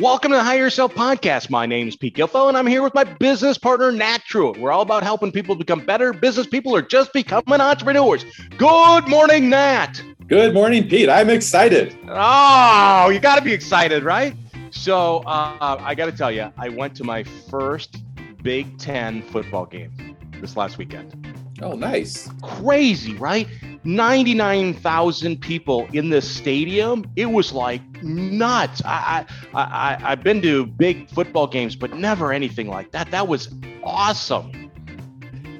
[0.00, 1.50] Welcome to the Hire Yourself podcast.
[1.50, 4.54] My name is Pete Gilfo, and I'm here with my business partner, Nat True.
[4.58, 8.24] We're all about helping people become better business people or just becoming entrepreneurs.
[8.56, 10.02] Good morning, Nat.
[10.28, 11.10] Good morning, Pete.
[11.10, 11.94] I'm excited.
[12.08, 14.34] Oh, you got to be excited, right?
[14.70, 17.98] So, uh, I got to tell you, I went to my first
[18.42, 21.36] Big Ten football game this last weekend.
[21.60, 22.30] Oh, nice.
[22.40, 23.46] Crazy, right?
[23.84, 27.04] 99,000 people in this stadium.
[27.16, 28.82] It was like nuts.
[28.84, 33.10] I, I, I, I've been to big football games, but never anything like that.
[33.10, 34.70] That was awesome.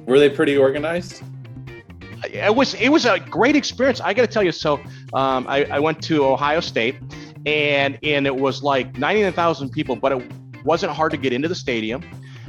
[0.05, 1.23] Were they pretty organized?
[2.25, 3.99] It was it was a great experience.
[3.99, 4.51] I got to tell you.
[4.51, 4.75] So
[5.13, 6.95] um, I, I went to Ohio State,
[7.45, 10.31] and and it was like 99,000 people, but it
[10.63, 12.01] wasn't hard to get into the stadium.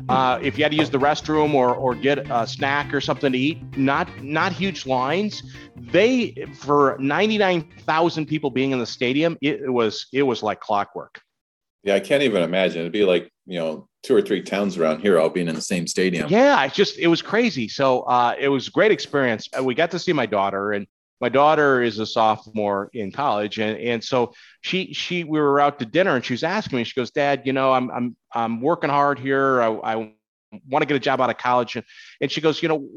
[0.08, 3.32] Uh, if you had to use the restroom or, or get a snack or something
[3.32, 5.42] to eat, not not huge lines.
[5.76, 10.42] They for ninety nine thousand people being in the stadium, it, it was it was
[10.42, 11.20] like clockwork.
[11.82, 12.80] Yeah, I can't even imagine.
[12.80, 15.60] It'd be like you know two or three towns around here all being in the
[15.60, 16.28] same stadium.
[16.28, 17.68] Yeah, it's just it was crazy.
[17.68, 19.48] So uh, it was a great experience.
[19.58, 20.86] Uh, we got to see my daughter, and
[21.20, 25.78] my daughter is a sophomore in college and, and so she she we were out
[25.78, 28.60] to dinner and she was asking me she goes dad you know i'm i'm i'm
[28.60, 29.62] working hard here.
[29.62, 29.94] I, I
[30.68, 31.76] want to get a job out of college.
[31.76, 31.84] And,
[32.20, 32.88] and she goes you know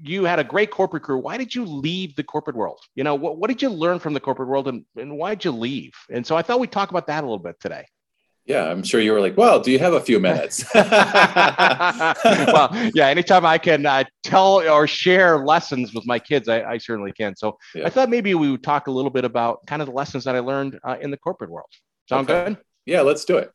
[0.00, 1.18] you had a great corporate career.
[1.18, 2.78] Why did you leave the corporate world?
[2.94, 5.44] You know what, what did you learn from the corporate world and, and why did
[5.44, 5.92] you leave?
[6.10, 7.84] And so i thought we'd talk about that a little bit today
[8.48, 10.64] yeah, I'm sure you were like, well, do you have a few minutes?
[10.74, 10.90] well,
[12.94, 17.12] yeah, anytime I can uh, tell or share lessons with my kids, I, I certainly
[17.12, 17.36] can.
[17.36, 17.86] So yeah.
[17.86, 20.34] I thought maybe we would talk a little bit about kind of the lessons that
[20.34, 21.68] I learned uh, in the corporate world.
[22.08, 22.54] Sound okay.
[22.54, 22.58] good?
[22.86, 23.52] Yeah, let's do it.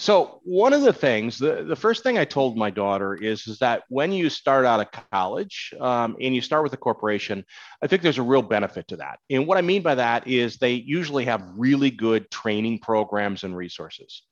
[0.00, 3.58] So one of the things, the, the first thing I told my daughter is, is
[3.58, 7.44] that when you start out of college um, and you start with a corporation,
[7.82, 9.18] I think there's a real benefit to that.
[9.28, 13.56] And what I mean by that is they usually have really good training programs and
[13.56, 14.22] resources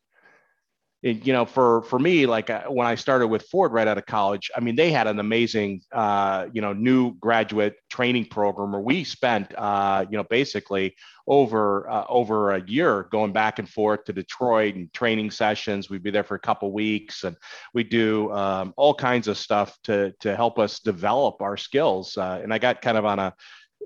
[1.07, 4.07] you know, for for me, like uh, when I started with Ford right out of
[4.07, 8.81] college, I mean, they had an amazing, uh, you know, new graduate training program where
[8.81, 10.97] we spent, uh, you know, basically
[11.29, 15.89] over uh, over a year going back and forth to Detroit and training sessions.
[15.89, 17.37] We'd be there for a couple weeks, and
[17.73, 22.17] we do um, all kinds of stuff to to help us develop our skills.
[22.17, 23.35] Uh, and I got kind of on a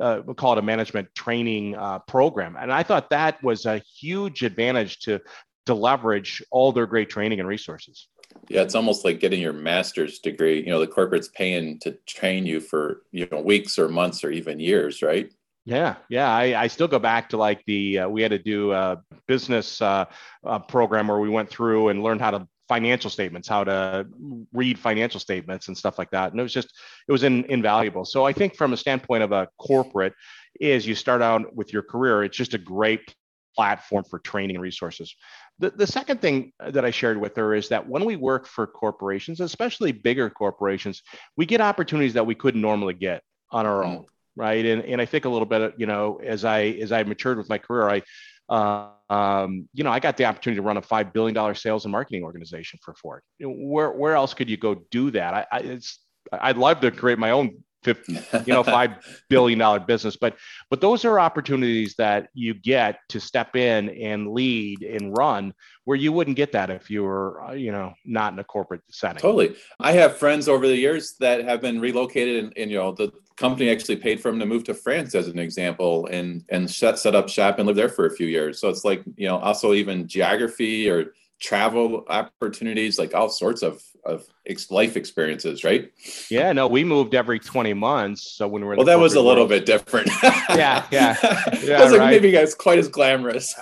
[0.00, 2.56] uh, we'll call it a management training uh, program.
[2.58, 5.20] And I thought that was a huge advantage to
[5.66, 8.08] to leverage all their great training and resources.
[8.48, 10.60] Yeah, it's almost like getting your master's degree.
[10.60, 14.30] You know, the corporate's paying to train you for you know weeks or months or
[14.30, 15.30] even years, right?
[15.66, 16.30] Yeah, yeah.
[16.32, 19.80] I, I still go back to like the uh, we had to do a business
[19.82, 20.06] uh,
[20.44, 24.06] uh, program where we went through and learned how to financial statements, how to
[24.52, 26.30] read financial statements and stuff like that.
[26.30, 26.72] And it was just
[27.08, 28.04] it was in, invaluable.
[28.04, 30.14] So I think from a standpoint of a corporate,
[30.60, 33.14] is you start out with your career, it's just a great
[33.54, 35.14] platform for training and resources.
[35.60, 38.66] The, the second thing that I shared with her is that when we work for
[38.66, 41.02] corporations, especially bigger corporations,
[41.36, 43.22] we get opportunities that we couldn't normally get
[43.52, 44.06] on our own,
[44.36, 44.64] right?
[44.64, 47.50] And, and I think a little bit, you know, as I as I matured with
[47.50, 48.02] my career, I
[48.48, 51.84] uh, um, you know, I got the opportunity to run a five billion dollar sales
[51.84, 53.22] and marketing organization for Ford.
[53.38, 55.34] Where where else could you go do that?
[55.34, 56.00] I, I it's
[56.32, 58.12] I'd love to create my own 50,
[58.46, 58.92] you know, five
[59.28, 60.16] billion dollar business.
[60.16, 60.36] But
[60.68, 65.54] but those are opportunities that you get to step in and lead and run
[65.84, 68.82] where you wouldn't get that if you were, uh, you know, not in a corporate
[68.90, 69.20] setting.
[69.20, 69.56] Totally.
[69.80, 73.12] I have friends over the years that have been relocated and, and you know, the
[73.36, 76.98] company actually paid for them to move to France as an example and and set,
[76.98, 78.60] set up shop and live there for a few years.
[78.60, 83.82] So it's like, you know, also even geography or travel opportunities, like all sorts of
[84.04, 84.24] of
[84.70, 85.90] life experiences, right?
[86.30, 88.32] Yeah, no, we moved every 20 months.
[88.36, 90.10] So when we are well, that was a little bit different.
[90.22, 91.16] yeah, yeah.
[91.62, 92.10] yeah I was like, right.
[92.10, 93.54] maybe guys quite as glamorous.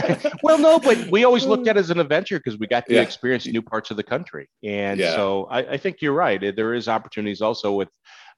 [0.42, 2.94] well, no, but we always looked at it as an adventure because we got to
[2.94, 3.02] yeah.
[3.02, 4.48] experience new parts of the country.
[4.62, 5.14] And yeah.
[5.14, 6.54] so I, I, think you're right.
[6.54, 7.88] There is opportunities also with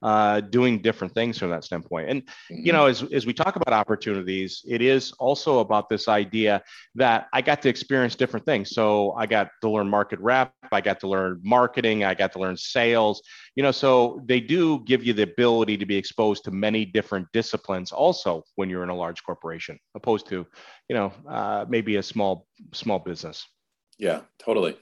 [0.04, 2.10] uh, doing different things from that standpoint.
[2.10, 2.66] And mm-hmm.
[2.66, 6.62] you know, as as we talk about opportunities, it is also about this idea
[6.94, 8.70] that I got to experience different things.
[8.70, 12.38] So I got to learn market rep, I got to learn marketing, I got to
[12.38, 13.22] learn sales.
[13.56, 17.26] You know, so they do give you the ability to be exposed to many different
[17.32, 20.46] disciplines also when you're in a large corporation, opposed to,
[20.90, 23.46] you know, uh, maybe a small small business.
[23.98, 24.76] Yeah, totally.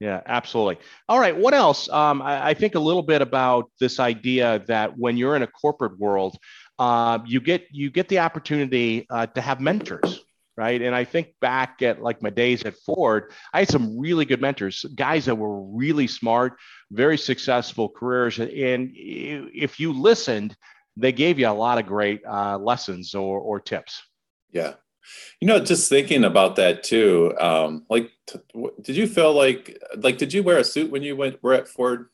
[0.00, 0.78] Yeah, absolutely.
[1.08, 1.36] All right.
[1.36, 1.88] What else?
[1.88, 5.46] Um, I, I, think a little bit about this idea that when you're in a
[5.46, 6.36] corporate world,
[6.78, 10.24] uh, you get you get the opportunity uh, to have mentors,
[10.56, 10.82] right?
[10.82, 14.40] And I think back at like my days at Ford, I had some really good
[14.40, 16.54] mentors, guys that were really smart,
[16.90, 20.56] very successful careers, and if you listened,
[20.96, 24.02] they gave you a lot of great uh, lessons or, or tips.
[24.50, 24.74] Yeah,
[25.40, 27.34] You know, just thinking about that too.
[27.38, 28.38] Um, like, t-
[28.82, 31.68] did you feel like like did you wear a suit when you went were at
[31.68, 32.08] Ford?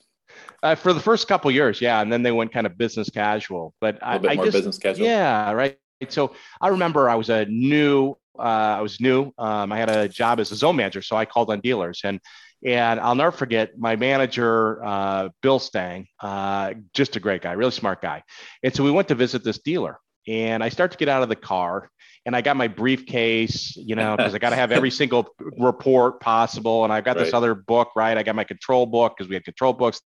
[0.62, 3.74] Uh, for the first couple years, yeah, and then they went kind of business casual.
[3.80, 5.06] But a little bit I, more I just, business casual.
[5.06, 5.78] yeah, right.
[6.08, 9.32] So I remember I was a new, uh, I was new.
[9.38, 12.20] Um, I had a job as a zone manager, so I called on dealers, and
[12.64, 17.70] and I'll never forget my manager, uh, Bill Stang, uh, just a great guy, really
[17.70, 18.22] smart guy.
[18.62, 19.98] And so we went to visit this dealer,
[20.28, 21.90] and I start to get out of the car,
[22.26, 25.28] and I got my briefcase, you know, because I got to have every single
[25.58, 28.16] report possible, and I've got this other book, right?
[28.16, 30.00] I got my control book because we had control books.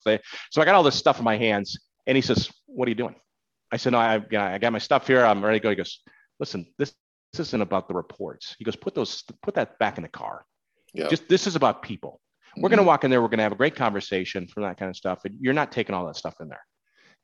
[0.00, 0.18] So
[0.62, 3.14] I got all this stuff in my hands, and he says, "What are you doing?"
[3.70, 5.24] I said, "No, I, you know, I got my stuff here.
[5.24, 6.00] I'm ready to go." He goes,
[6.40, 6.94] "Listen, this
[7.32, 10.44] this isn't about the reports." He goes, "Put those, put that back in the car.
[10.94, 11.08] Yeah.
[11.08, 12.20] Just this is about people.
[12.56, 12.88] We're going to mm-hmm.
[12.88, 13.20] walk in there.
[13.20, 15.20] We're going to have a great conversation from that kind of stuff.
[15.24, 16.64] And you're not taking all that stuff in there."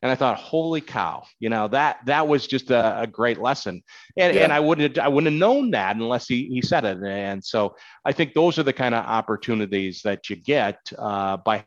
[0.02, 3.82] And I thought, "Holy cow!" You know that that was just a, a great lesson.
[4.19, 4.44] And Yeah.
[4.44, 6.99] and I wouldn't I wouldn't have known that unless he he said it.
[7.02, 11.64] And so I think those are the kind of opportunities that you get uh, by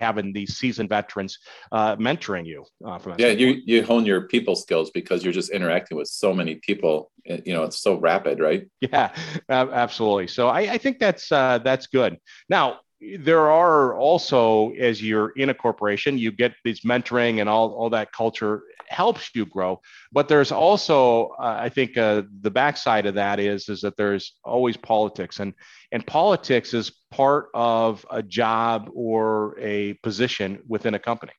[0.00, 1.38] having these seasoned veterans
[1.72, 5.50] uh, mentoring you uh, from yeah, you you hone your people skills because you're just
[5.50, 7.10] interacting with so many people.
[7.26, 8.68] eh, You know, it's so rapid, right?
[8.80, 9.14] Yeah,
[9.48, 10.26] absolutely.
[10.26, 12.18] So I, I think that's uh, that's good.
[12.48, 12.80] Now
[13.18, 17.90] there are also, as you're in a corporation, you get these mentoring and all all
[17.90, 19.80] that culture helps you grow.
[20.12, 24.34] But there's also, uh, I think, uh, the backside of that is is that there's
[24.44, 25.54] always politics, and
[25.92, 31.32] and politics is part of a job or a position within a company.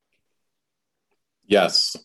[1.47, 1.95] Yes.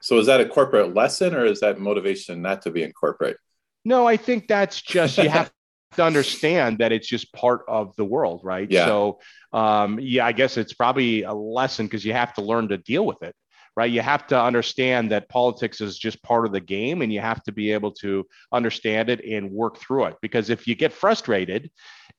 [0.00, 3.36] So is that a corporate lesson or is that motivation not to be in corporate?
[3.84, 5.52] No, I think that's just you have
[5.92, 8.70] to understand that it's just part of the world, right?
[8.70, 8.86] Yeah.
[8.86, 9.20] So,
[9.52, 13.04] um, yeah, I guess it's probably a lesson because you have to learn to deal
[13.04, 13.34] with it,
[13.76, 13.90] right?
[13.90, 17.42] You have to understand that politics is just part of the game, and you have
[17.44, 20.16] to be able to understand it and work through it.
[20.20, 21.70] Because if you get frustrated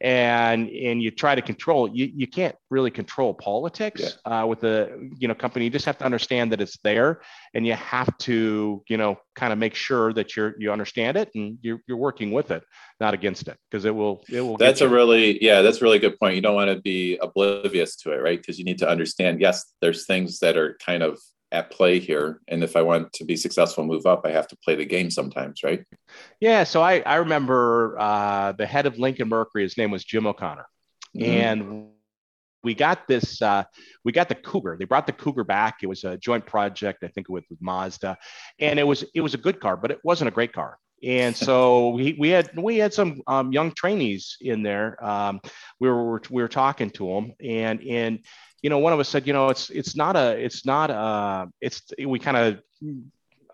[0.04, 5.10] and and you try to control, you you can't really control politics uh, with a
[5.18, 5.64] you know company.
[5.66, 7.22] You just have to understand that it's there,
[7.54, 11.30] and you have to you know kind of make sure that you're you understand it
[11.36, 12.64] and you're you're working with it,
[13.00, 14.58] not against it, because it will it will.
[14.58, 16.36] That's a really, yeah, that's a really good point.
[16.36, 18.38] You don't want to be oblivious to it, right?
[18.38, 21.18] Because you need to understand, yes, there's things that are kind of
[21.54, 22.42] at play here.
[22.50, 25.10] And if I want to be successful, move up, I have to play the game
[25.12, 25.86] sometimes, right?
[26.42, 29.64] Yeah, so I I remember uh, the head of Lincoln Mercury.
[29.64, 30.66] His name was Jim O'Connor,
[31.16, 31.24] Mhm.
[31.24, 31.90] and
[32.64, 33.42] we got this.
[33.42, 33.64] Uh,
[34.04, 34.78] we got the Cougar.
[34.80, 35.76] They brought the Cougar back.
[35.84, 38.18] It was a joint project, I think, with, with Mazda,
[38.60, 40.78] and it was it was a good car, but it wasn't a great car.
[41.04, 45.04] And so we, we had we had some um, young trainees in there.
[45.04, 45.42] Um,
[45.80, 48.20] we were we were talking to them, and and
[48.62, 51.50] you know one of us said, you know, it's it's not a it's not a
[51.60, 52.62] it's we kind of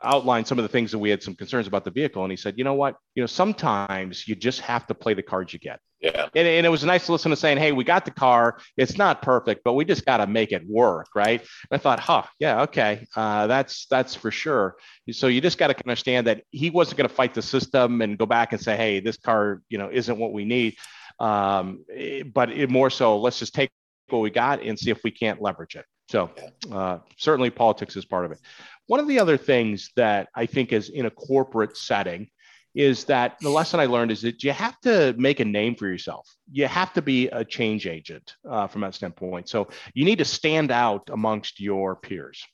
[0.03, 2.37] outlined some of the things that we had some concerns about the vehicle, and he
[2.37, 5.59] said, you know what, you know, sometimes you just have to play the cards you
[5.59, 5.79] get.
[6.01, 6.29] Yeah.
[6.33, 8.59] And, and it was nice to listen to saying, hey, we got the car.
[8.77, 11.41] It's not perfect, but we just got to make it work, right?
[11.41, 14.77] And I thought, huh, yeah, okay, uh, that's that's for sure.
[15.11, 18.17] So you just got to understand that he wasn't going to fight the system and
[18.17, 20.77] go back and say, hey, this car, you know, isn't what we need.
[21.19, 23.69] Um, eh, but it more so, let's just take
[24.07, 25.85] what we got and see if we can't leverage it.
[26.09, 26.31] So
[26.71, 28.39] uh, certainly politics is part of it.
[28.87, 32.29] One of the other things that I think is in a corporate setting
[32.75, 35.87] is that the lesson I learned is that you have to make a name for
[35.87, 36.29] yourself.
[36.51, 39.49] You have to be a change agent uh, from that standpoint.
[39.49, 42.45] So you need to stand out amongst your peers.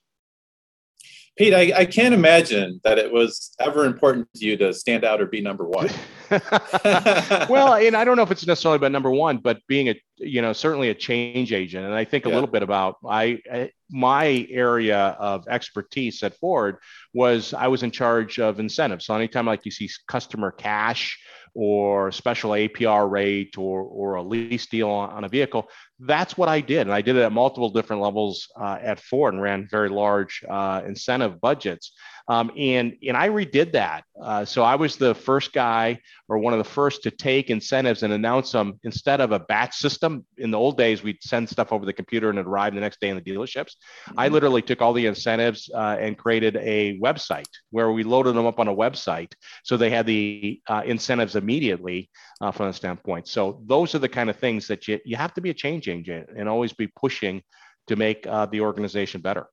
[1.38, 5.20] Pete, I, I can't imagine that it was ever important to you to stand out
[5.20, 5.90] or be number one.
[7.50, 10.42] well, and I don't know if it's necessarily about number one, but being a you
[10.42, 12.36] know certainly a change agent, and I think a Yeah.
[12.36, 16.78] little bit about I, I my area of expertise at Ford
[17.14, 19.06] was I was in charge of incentives.
[19.06, 21.20] So anytime like you see customer cash
[21.54, 26.50] or special APR rate or or a lease deal on, on a vehicle, that's what
[26.50, 29.68] I did, and I did it at multiple different levels uh, at Ford and ran
[29.70, 31.92] very large uh, incentive budgets.
[32.28, 34.04] Um, and and I redid that.
[34.20, 38.02] Uh, so I was the first guy or one of the first to take incentives
[38.02, 40.26] and announce them instead of a batch system.
[40.38, 43.00] In the old days, we'd send stuff over the computer and it arrived the next
[43.00, 43.74] day in the dealerships.
[44.18, 48.48] I literally took all the incentives uh, and created a website where we loaded them
[48.48, 52.10] up on a website so they had the uh, incentives immediately
[52.42, 53.28] uh, from the standpoint.
[53.28, 55.88] So those are the kind of things that you you have to be a change
[55.88, 57.44] agent and always be pushing
[57.88, 59.48] to make uh, the organization better.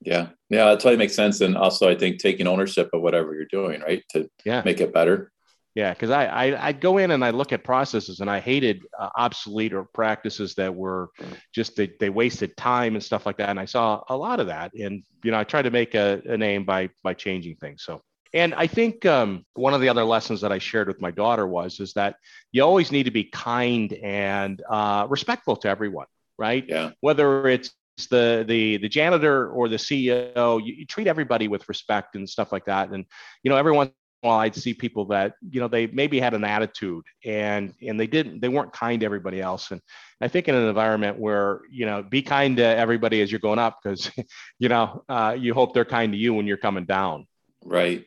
[0.00, 0.28] Yeah.
[0.50, 0.66] Yeah.
[0.66, 1.40] That totally makes sense.
[1.40, 4.62] And also, I think taking ownership of whatever you're doing, right, to Yeah.
[4.64, 5.32] make it better.
[5.74, 8.80] Yeah, because I, I I'd go in and I look at processes and I hated
[8.98, 11.10] uh, obsolete or practices that were
[11.54, 13.50] just they, they wasted time and stuff like that.
[13.50, 14.72] And I saw a lot of that.
[14.72, 17.82] And you know, I tried to make a, a name by by changing things.
[17.84, 18.00] So
[18.32, 21.46] And I think um, one of the other lessons that I shared with my daughter
[21.46, 22.16] was is that
[22.52, 26.06] you always need to be kind and uh, respectful to everyone,
[26.38, 26.64] right?
[26.66, 26.92] Yeah.
[27.00, 27.70] Whether it's
[28.10, 32.52] the the the janitor or the CEO, you, you treat everybody with respect and stuff
[32.52, 32.90] like that.
[32.90, 33.04] And
[33.42, 36.44] you know, every everyone while I'd see people that you know they maybe had an
[36.44, 39.80] attitude and and they didn't they weren't kind to everybody else and
[40.20, 43.58] I think in an environment where you know be kind to everybody as you're going
[43.58, 44.10] up because
[44.58, 47.26] you know uh, you hope they're kind to you when you're coming down.
[47.64, 48.06] Right.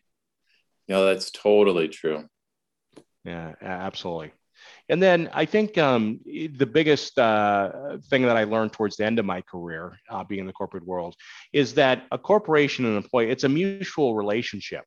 [0.87, 2.27] No, that's totally true.
[3.23, 4.31] Yeah, absolutely.
[4.89, 9.19] And then I think um, the biggest uh, thing that I learned towards the end
[9.19, 11.15] of my career, uh, being in the corporate world,
[11.53, 14.83] is that a corporation and an employee, it's a mutual relationship.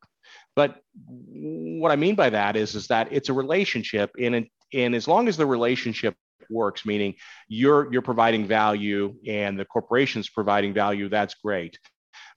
[0.56, 5.06] But what I mean by that is, is that it's a relationship, and, and as
[5.06, 6.14] long as the relationship
[6.50, 7.14] works, meaning
[7.48, 11.78] you're you're providing value and the corporation's providing value, that's great.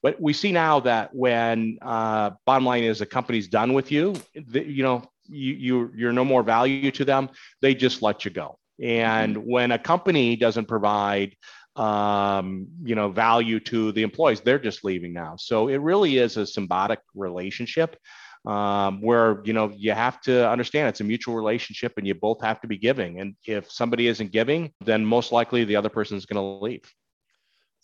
[0.02, 4.16] But we see now that when uh, bottom line is a company's done with you,
[4.36, 7.30] the, you know, you, you you're no more value to them.
[7.62, 8.58] They just let you go.
[8.82, 9.50] And mm-hmm.
[9.50, 11.36] when a company doesn't provide
[11.76, 15.36] um, you know value to the employees, they're just leaving now.
[15.38, 17.98] So it really is a symbiotic relationship
[18.46, 22.42] um, where you know you have to understand it's a mutual relationship and you both
[22.42, 26.16] have to be giving and if somebody isn't giving then most likely the other person
[26.16, 26.94] is going to leave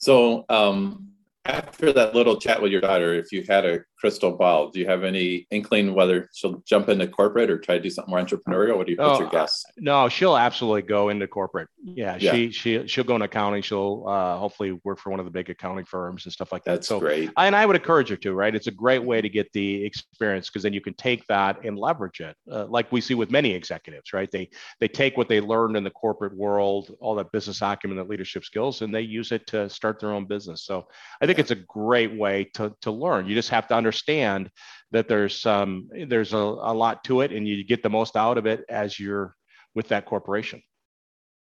[0.02, 1.12] so um,
[1.46, 4.88] after that little chat with your daughter, if you had a crystal ball, do you
[4.88, 8.76] have any inkling whether she'll jump into corporate or try to do something more entrepreneurial?
[8.76, 9.64] What do you put oh, your guess?
[9.78, 11.70] No, she'll absolutely go into corporate.
[11.84, 12.32] Yeah, yeah.
[12.32, 13.62] she she she'll go into accounting.
[13.62, 16.72] She'll uh, hopefully work for one of the big accounting firms and stuff like that.
[16.72, 17.30] That's so great.
[17.38, 18.34] And I would encourage her to.
[18.34, 21.64] Right, it's a great way to get the experience because then you can take that
[21.64, 24.14] and leverage it, uh, like we see with many executives.
[24.14, 27.98] Right, they they take what they learned in the corporate world, all that business acumen,
[27.98, 30.64] that leadership skills, and they use it to start their own business.
[30.64, 30.88] So
[31.22, 33.28] I think it's a great way to to learn.
[33.28, 34.50] You just have to understand understand
[34.92, 38.38] that there's um, there's a, a lot to it and you get the most out
[38.38, 39.36] of it as you're
[39.76, 40.62] with that corporation.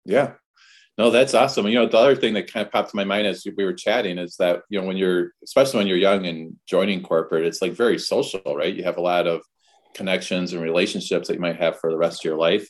[0.05, 0.35] Yeah.
[0.97, 1.67] No, that's awesome.
[1.67, 3.73] You know, the other thing that kind of popped to my mind as we were
[3.73, 7.63] chatting is that, you know, when you're, especially when you're young and joining corporate, it's
[7.63, 8.75] like very social, right?
[8.75, 9.43] You have a lot of
[9.95, 12.69] connections and relationships that you might have for the rest of your life.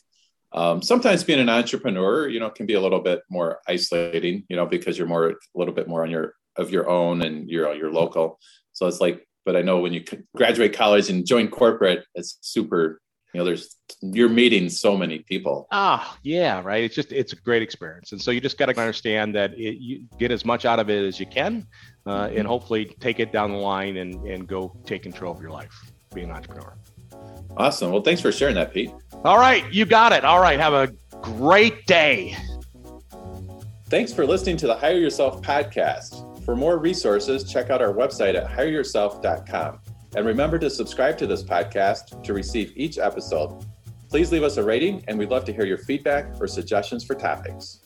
[0.51, 4.55] Um, sometimes being an entrepreneur, you know, can be a little bit more isolating, you
[4.55, 7.73] know, because you're more, a little bit more on your, of your own and you're,
[7.73, 8.39] you're local.
[8.73, 10.03] So it's like but I know when you
[10.35, 13.01] graduate college and join corporate, it's super.
[13.33, 15.67] You know, there's you're meeting so many people.
[15.71, 16.83] Ah, yeah, right.
[16.83, 19.77] It's just it's a great experience, and so you just got to understand that it,
[19.79, 21.67] you get as much out of it as you can,
[22.07, 22.47] uh, and mm-hmm.
[22.47, 26.29] hopefully take it down the line and and go take control of your life, being
[26.29, 26.75] an entrepreneur.
[27.57, 27.91] Awesome.
[27.91, 28.91] Well, thanks for sharing that, Pete.
[29.23, 30.25] All right, you got it.
[30.25, 30.91] All right, have a
[31.21, 32.35] great day.
[33.89, 36.28] Thanks for listening to the Hire Yourself podcast.
[36.49, 39.81] For more resources, check out our website at hireyourself.com.
[40.15, 43.63] And remember to subscribe to this podcast to receive each episode.
[44.09, 47.13] Please leave us a rating, and we'd love to hear your feedback or suggestions for
[47.13, 47.81] topics.